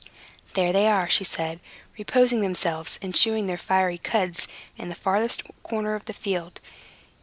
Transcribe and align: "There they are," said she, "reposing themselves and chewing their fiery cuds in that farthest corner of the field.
"There 0.55 0.73
they 0.73 0.87
are," 0.87 1.07
said 1.11 1.59
she, 1.95 1.99
"reposing 2.01 2.41
themselves 2.41 2.97
and 3.03 3.13
chewing 3.13 3.45
their 3.45 3.59
fiery 3.59 3.99
cuds 3.99 4.47
in 4.75 4.89
that 4.89 4.97
farthest 4.97 5.43
corner 5.61 5.93
of 5.93 6.05
the 6.05 6.13
field. 6.13 6.59